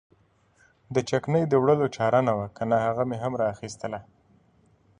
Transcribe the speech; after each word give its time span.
د 0.95 0.95
چکنۍ 1.09 1.43
د 1.47 1.53
وړلو 1.61 1.87
چاره 1.97 2.19
نه 2.27 2.33
وه 2.37 2.47
کنه 2.57 2.75
هغه 2.85 3.03
مې 3.09 3.17
هم 3.23 3.33
را 3.39 3.45
اخیستله. 3.53 3.99